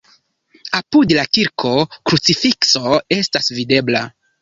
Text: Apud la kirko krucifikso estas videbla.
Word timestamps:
Apud 0.77 1.13
la 1.19 1.27
kirko 1.37 1.75
krucifikso 2.11 2.99
estas 3.21 3.55
videbla. 3.61 4.07